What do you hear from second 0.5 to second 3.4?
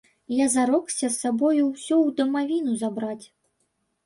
зарокся з сабою ўсё ў дамавіну забраць.